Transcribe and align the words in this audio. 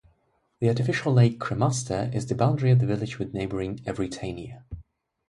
The 0.59 0.67
artificial 0.67 1.13
lake 1.13 1.39
Kremasta 1.39 2.11
is 2.11 2.25
the 2.25 2.33
boundary 2.33 2.71
of 2.71 2.79
the 2.79 2.87
village 2.87 3.19
with 3.19 3.35
neighbouring 3.35 3.77
Evrytania. 3.85 4.63